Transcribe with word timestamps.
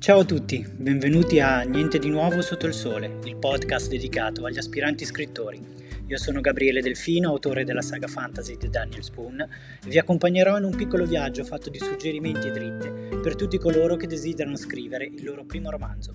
Ciao 0.00 0.20
a 0.20 0.24
tutti, 0.24 0.64
benvenuti 0.76 1.40
a 1.40 1.62
Niente 1.62 1.98
di 1.98 2.08
nuovo 2.08 2.40
sotto 2.40 2.66
il 2.66 2.72
sole, 2.72 3.18
il 3.24 3.36
podcast 3.36 3.88
dedicato 3.88 4.44
agli 4.44 4.56
aspiranti 4.56 5.04
scrittori. 5.04 5.60
Io 6.06 6.16
sono 6.16 6.40
Gabriele 6.40 6.80
Delfino, 6.80 7.30
autore 7.30 7.64
della 7.64 7.82
saga 7.82 8.06
fantasy 8.06 8.56
di 8.56 8.70
Daniel 8.70 9.02
Spoon, 9.02 9.40
e 9.40 9.88
vi 9.88 9.98
accompagnerò 9.98 10.56
in 10.56 10.62
un 10.62 10.76
piccolo 10.76 11.04
viaggio 11.04 11.42
fatto 11.42 11.68
di 11.68 11.78
suggerimenti 11.78 12.46
e 12.46 12.50
dritte 12.52 13.18
per 13.20 13.34
tutti 13.34 13.58
coloro 13.58 13.96
che 13.96 14.06
desiderano 14.06 14.56
scrivere 14.56 15.04
il 15.04 15.24
loro 15.24 15.44
primo 15.44 15.68
romanzo. 15.68 16.14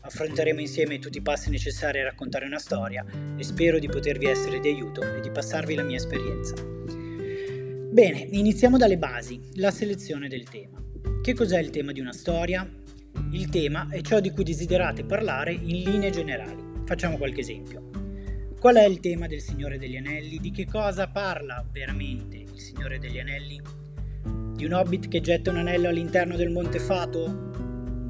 Affronteremo 0.00 0.58
insieme 0.58 0.98
tutti 0.98 1.18
i 1.18 1.22
passi 1.22 1.48
necessari 1.48 2.00
a 2.00 2.04
raccontare 2.04 2.44
una 2.44 2.58
storia 2.58 3.06
e 3.36 3.42
spero 3.44 3.78
di 3.78 3.86
potervi 3.86 4.26
essere 4.26 4.58
di 4.58 4.68
aiuto 4.68 5.00
e 5.00 5.20
di 5.20 5.30
passarvi 5.30 5.76
la 5.76 5.84
mia 5.84 5.96
esperienza. 5.96 6.54
Bene, 7.92 8.26
iniziamo 8.30 8.76
dalle 8.76 8.98
basi, 8.98 9.40
la 9.54 9.70
selezione 9.70 10.26
del 10.26 10.42
tema. 10.42 10.82
Che 11.22 11.34
cos'è 11.34 11.60
il 11.60 11.70
tema 11.70 11.92
di 11.92 12.00
una 12.00 12.12
storia? 12.12 12.68
Il 13.30 13.48
tema 13.48 13.88
è 13.90 14.00
ciò 14.00 14.20
di 14.20 14.30
cui 14.30 14.44
desiderate 14.44 15.04
parlare 15.04 15.52
in 15.52 15.82
linee 15.82 16.10
generali. 16.10 16.62
Facciamo 16.84 17.16
qualche 17.16 17.40
esempio. 17.40 17.90
Qual 18.58 18.76
è 18.76 18.84
il 18.84 19.00
tema 19.00 19.26
del 19.26 19.40
Signore 19.40 19.78
degli 19.78 19.96
Anelli? 19.96 20.38
Di 20.38 20.50
che 20.50 20.66
cosa 20.66 21.08
parla 21.08 21.66
veramente 21.72 22.36
il 22.36 22.60
Signore 22.60 22.98
degli 22.98 23.18
Anelli? 23.18 23.60
Di 24.54 24.64
un 24.64 24.72
hobbit 24.72 25.08
che 25.08 25.20
getta 25.20 25.50
un 25.50 25.56
anello 25.56 25.88
all'interno 25.88 26.36
del 26.36 26.50
Monte 26.50 26.78
Fato? 26.78 27.50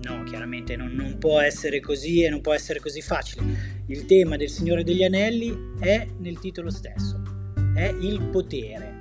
No, 0.03 0.25
chiaramente 0.25 0.77
non, 0.77 0.93
non 0.93 1.17
può 1.19 1.41
essere 1.41 1.81
così 1.81 2.23
e 2.23 2.29
non 2.29 2.41
può 2.41 2.53
essere 2.53 2.81
così 2.81 3.01
facile. 3.01 3.45
Il 3.87 4.05
tema 4.05 4.37
del 4.37 4.51
Signore 4.51 4.85
degli 4.85 5.05
Anelli 5.05 5.57
è 5.81 6.07
nel 6.19 6.39
titolo 6.39 6.69
stesso, 6.69 7.23
è 7.75 7.95
il 8.01 8.21
potere. 8.31 9.01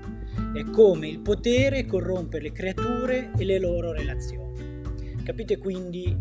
È 0.54 0.64
come 0.70 1.08
il 1.10 1.20
potere 1.20 1.86
corrompe 1.86 2.40
le 2.40 2.52
creature 2.52 3.32
e 3.38 3.44
le 3.44 3.60
loro 3.60 3.92
relazioni. 3.92 4.51
Capite 5.24 5.58
quindi 5.58 6.16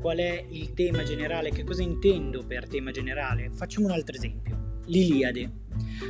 qual 0.00 0.18
è 0.18 0.44
il 0.50 0.72
tema 0.72 1.02
generale? 1.02 1.50
Che 1.50 1.64
cosa 1.64 1.82
intendo 1.82 2.42
per 2.46 2.66
tema 2.66 2.90
generale? 2.90 3.50
Facciamo 3.50 3.86
un 3.86 3.92
altro 3.92 4.16
esempio. 4.16 4.80
L'Iliade, 4.86 5.50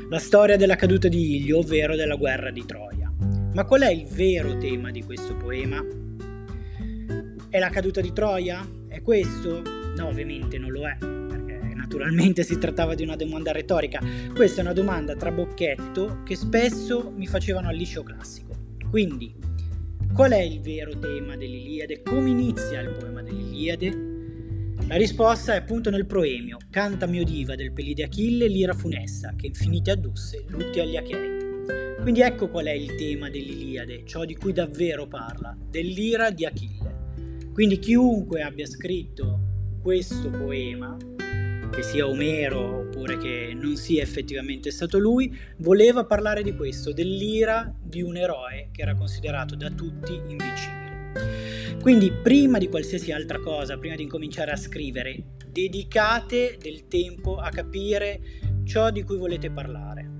la 0.09 0.19
storia 0.19 0.57
della 0.57 0.77
caduta 0.77 1.09
di 1.09 1.37
Ilio, 1.37 1.59
ovvero 1.59 1.97
della 1.97 2.17
guerra 2.17 2.51
di 2.51 2.65
Troia. 2.65 3.13
Ma 3.53 3.65
qual 3.65 3.83
è 3.83 3.91
il 3.91 4.05
vero 4.07 4.57
tema 4.59 4.91
di 4.91 5.03
questo 5.03 5.35
poema? 5.35 5.83
È 7.49 7.59
la 7.59 7.71
caduta 7.71 8.01
di 8.01 8.13
Troia? 8.13 8.69
È 8.87 9.01
questo? 9.01 9.63
No, 9.97 10.09
ovviamente 10.09 10.59
non 10.59 10.71
lo 10.71 10.87
è, 10.87 10.97
perché 10.99 11.73
naturalmente 11.75 12.43
si 12.43 12.59
trattava 12.59 12.95
di 12.95 13.03
una 13.03 13.17
domanda 13.17 13.51
retorica. 13.51 14.01
Questa 14.35 14.61
è 14.61 14.65
una 14.65 14.75
domanda 14.75 15.17
trabocchetto 15.17 16.23
che 16.23 16.37
spesso 16.37 17.13
mi 17.17 17.27
facevano 17.27 17.69
al 17.69 17.77
liceo 17.77 18.03
classico. 18.03 18.55
Quindi, 18.91 19.35
Qual 20.17 20.31
è 20.31 20.41
il 20.41 20.63
vero 20.63 20.99
tema 20.99 21.37
dell'Iliade? 21.37 22.01
Come 22.01 22.31
inizia 22.31 22.81
il 22.81 22.97
poema 22.99 23.21
dell'Iliade? 23.21 23.91
La 24.89 24.97
risposta 24.97 25.53
è 25.53 25.59
appunto 25.59 25.91
nel 25.91 26.07
proemio, 26.07 26.57
canta 26.71 27.05
mio 27.05 27.23
diva 27.23 27.55
del 27.55 27.71
pelide 27.71 28.05
Achille, 28.05 28.49
l'ira 28.49 28.73
funesta, 28.73 29.35
che 29.37 29.49
infinite 29.49 29.91
addusse, 29.91 30.43
lutti 30.49 30.81
agli 30.81 30.97
Achei. 30.97 31.97
Quindi 32.01 32.23
ecco 32.23 32.49
qual 32.49 32.65
è 32.65 32.71
il 32.71 32.95
tema 32.95 33.29
dell'Iliade, 33.29 34.07
ciò 34.07 34.25
di 34.25 34.35
cui 34.35 34.55
davvero 34.55 35.07
parla, 35.07 35.55
dell'ira 35.69 36.31
di 36.31 36.47
Achille. 36.47 37.51
Quindi 37.53 37.79
chiunque 37.79 38.41
abbia 38.41 38.65
scritto 38.65 39.41
questo 39.83 40.31
poema 40.31 40.97
che 41.77 41.83
sia 41.83 42.09
Omero 42.09 42.79
oppure 42.79 43.19
che 43.19 43.53
non 43.55 43.77
sia 43.77 44.01
effettivamente 44.01 44.71
stato 44.71 44.99
lui, 44.99 45.37
voleva 45.59 46.07
parlare 46.07 46.43
di 46.43 46.57
questo, 46.57 46.91
dell'ira 46.91 47.71
di 47.79 48.01
un 48.01 48.17
eroe 48.17 48.71
che 48.73 48.81
era 48.81 48.95
considerato 48.95 49.55
da 49.57 49.69
tutti 49.69 50.15
invincibile. 50.15 51.77
Quindi 51.83 52.11
prima 52.11 52.57
di 52.57 52.71
qualsiasi 52.71 53.13
altra 53.13 53.41
cosa, 53.41 53.77
prima 53.77 53.95
di 53.95 54.05
incominciare 54.05 54.53
a 54.53 54.57
scrivere, 54.57 55.35
dedicate 55.49 56.57
del 56.59 56.89
tempo 56.89 57.37
a 57.37 57.51
capire 57.51 58.21
ciò 58.65 58.91
di 58.91 59.03
cui 59.03 59.19
volete 59.19 59.51
parlare. 59.51 60.13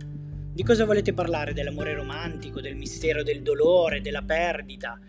Di 0.53 0.63
cosa 0.63 0.85
volete 0.85 1.15
parlare? 1.15 1.55
Dell'amore 1.55 1.95
romantico, 1.95 2.61
del 2.61 2.77
mistero 2.77 3.23
del 3.23 3.41
dolore, 3.41 4.03
della 4.03 4.23
perdita. 4.23 5.01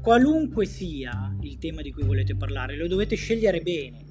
Qualunque 0.00 0.64
sia 0.64 1.36
il 1.42 1.58
tema 1.58 1.82
di 1.82 1.92
cui 1.92 2.04
volete 2.04 2.34
parlare, 2.34 2.78
lo 2.78 2.88
dovete 2.88 3.14
scegliere 3.14 3.60
bene 3.60 4.05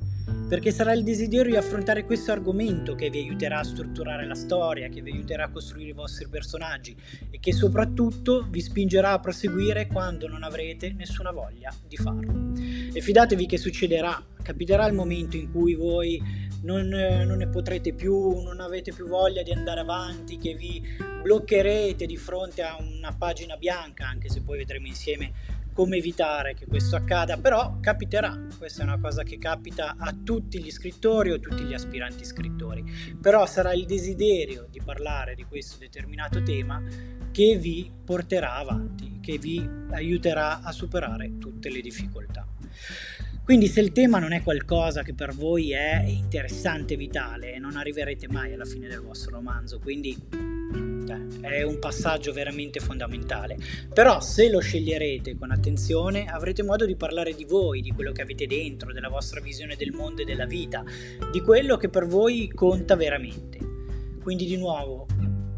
perché 0.48 0.72
sarà 0.72 0.94
il 0.94 1.04
desiderio 1.04 1.52
di 1.52 1.58
affrontare 1.58 2.06
questo 2.06 2.32
argomento 2.32 2.96
che 2.96 3.10
vi 3.10 3.20
aiuterà 3.20 3.60
a 3.60 3.64
strutturare 3.64 4.26
la 4.26 4.36
storia, 4.36 4.90
che 4.90 5.02
vi 5.02 5.12
aiuterà 5.12 5.46
a 5.46 5.50
costruire 5.50 5.90
i 5.90 5.94
vostri 5.94 6.28
personaggi 6.28 6.96
e 7.30 7.40
che 7.40 7.54
soprattutto 7.54 8.48
vi 8.50 8.62
spingerà 8.62 9.12
a 9.12 9.20
proseguire 9.20 9.88
quando 9.88 10.28
non 10.28 10.44
avrete 10.44 10.94
nessuna 10.94 11.32
voglia 11.32 11.74
di 11.88 11.98
farlo. 11.98 12.54
E 12.94 13.02
fidatevi 13.02 13.46
che 13.46 13.58
succederà, 13.58 14.24
capiterà 14.42 14.86
il 14.88 14.94
momento 14.94 15.36
in 15.36 15.52
cui 15.52 15.74
voi 15.74 16.22
non, 16.62 16.88
non, 16.88 17.38
ne 17.38 17.48
potrete 17.48 17.94
più, 17.94 18.42
non 18.42 18.60
avete 18.60 18.92
più 18.92 19.08
voglia 19.08 19.44
di 19.44 19.52
andare 19.52 19.80
avanti, 19.80 20.38
che 20.38 20.56
vi 20.56 20.82
bloccherete 21.22 22.06
di 22.06 22.18
fronte 22.18 22.62
a 22.62 22.78
una 22.80 23.16
pagina 23.18 23.58
bianca, 23.58 24.08
anche 24.08 24.30
se 24.30 24.42
poi 24.42 24.58
vedremo 24.58 24.88
insieme 24.88 25.32
come 25.76 25.98
evitare 25.98 26.54
che 26.54 26.68
questo 26.68 26.96
accada, 26.96 27.36
però 27.36 27.80
capiterà, 27.82 28.48
questa 28.58 28.84
è 28.84 28.86
una 28.86 28.98
cosa 28.98 29.24
che 29.24 29.38
capita 29.38 29.98
a 30.00 30.16
tutti 30.24 30.64
gli 30.64 30.72
scrittori 30.72 31.32
o 31.32 31.40
tutti 31.42 31.64
gli 31.64 31.74
aspiranti 31.74 32.24
scrittori, 32.24 32.82
però 33.20 33.46
sarà 33.46 33.74
il 33.74 33.86
desiderio 33.86 34.68
di 34.72 34.80
parlare 34.82 35.36
di 35.36 35.44
questo 35.44 35.76
determinato 35.78 36.42
tema 36.42 36.82
che 37.30 37.58
vi 37.58 37.92
porterà 38.06 38.56
avanti, 38.56 39.20
che 39.20 39.38
vi 39.38 39.70
aiuterà 39.92 40.62
a 40.62 40.72
superare 40.72 41.38
tutte 41.40 41.70
le 41.70 41.82
difficoltà. 41.82 42.48
Quindi 43.44 43.68
se 43.68 43.82
il 43.82 43.92
tema 43.92 44.18
non 44.18 44.32
è 44.32 44.42
qualcosa 44.42 45.04
che 45.04 45.14
per 45.14 45.36
voi 45.36 45.74
è 45.74 46.06
interessante, 46.08 46.96
vitale, 46.96 47.60
non 47.60 47.76
arriverete 47.76 48.30
mai 48.30 48.54
alla 48.54 48.64
fine 48.64 48.88
del 48.88 49.02
vostro 49.02 49.32
romanzo, 49.32 49.80
quindi 49.80 50.18
è 51.56 51.64
un 51.64 51.80
passaggio 51.80 52.34
veramente 52.34 52.80
fondamentale. 52.80 53.58
Però 53.94 54.20
se 54.20 54.50
lo 54.50 54.60
sceglierete 54.60 55.38
con 55.38 55.52
attenzione 55.52 56.26
avrete 56.26 56.64
modo 56.64 56.86
di 56.86 56.96
parlare 56.96 57.34
di 57.34 57.46
voi, 57.46 57.82
di 57.82 57.92
quello 57.92 58.12
che 58.12 58.22
avete 58.22 58.48
dentro, 58.48 58.92
della 58.92 59.10
vostra 59.10 59.40
visione 59.40 59.76
del 59.76 59.92
mondo 59.92 60.22
e 60.22 60.26
della 60.26 60.46
vita, 60.46 60.84
di 61.32 61.42
quello 61.42 61.78
che 61.78 61.90
per 61.90 62.06
voi 62.06 62.52
conta 62.54 62.96
veramente. 62.96 63.60
Quindi 64.22 64.46
di 64.46 64.58
nuovo, 64.58 65.06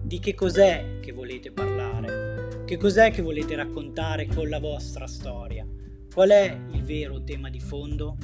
di 0.04 0.20
che 0.20 0.36
cos'è 0.36 1.00
che 1.00 1.12
volete 1.12 1.52
parlare? 1.52 2.64
Che 2.66 2.78
cos'è 2.78 3.12
che 3.12 3.22
volete 3.22 3.56
raccontare 3.56 4.28
con 4.28 4.50
la 4.50 4.60
vostra 4.60 5.08
storia? 5.08 5.66
Qual 6.14 6.30
è 6.30 6.58
il 6.74 6.84
vero 6.84 7.24
tema 7.24 7.50
di 7.50 7.60
fondo? 7.60 8.18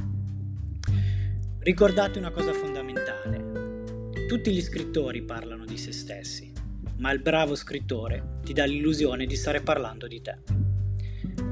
Ricordate 1.60 2.20
una 2.20 2.32
cosa 2.32 2.52
fondamentale. 2.52 4.12
Tutti 4.28 4.52
gli 4.52 4.62
scrittori 4.62 5.22
parlano 5.24 5.64
di 5.64 5.78
se 5.78 5.94
stessi 5.94 6.53
ma 6.98 7.12
il 7.12 7.20
bravo 7.20 7.56
scrittore 7.56 8.40
ti 8.44 8.54
dà 8.54 8.66
l'illusione 8.66 9.26
di 9.26 9.36
stare 9.36 9.62
parlando 9.62 10.08
di 10.08 10.22
te. 10.22 10.38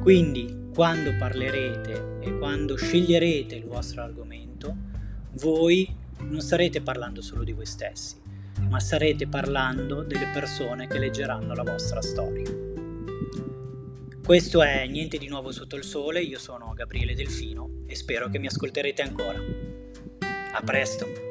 Quindi, 0.01 0.69
quando 0.73 1.15
parlerete 1.17 2.19
e 2.21 2.37
quando 2.37 2.75
sceglierete 2.75 3.55
il 3.55 3.65
vostro 3.65 4.01
argomento, 4.01 4.75
voi 5.33 5.95
non 6.19 6.41
starete 6.41 6.81
parlando 6.81 7.21
solo 7.21 7.43
di 7.43 7.51
voi 7.51 7.65
stessi, 7.65 8.15
ma 8.69 8.79
starete 8.79 9.27
parlando 9.27 10.03
delle 10.03 10.29
persone 10.33 10.87
che 10.87 10.99
leggeranno 10.99 11.53
la 11.53 11.63
vostra 11.63 12.01
storia. 12.01 12.49
Questo 14.23 14.61
è 14.61 14.87
Niente 14.87 15.17
di 15.17 15.27
nuovo 15.27 15.51
sotto 15.51 15.75
il 15.75 15.83
sole, 15.83 16.21
io 16.21 16.39
sono 16.39 16.73
Gabriele 16.73 17.15
Delfino 17.15 17.83
e 17.85 17.95
spero 17.95 18.29
che 18.29 18.39
mi 18.39 18.47
ascolterete 18.47 19.01
ancora. 19.01 19.39
A 20.53 20.61
presto! 20.61 21.30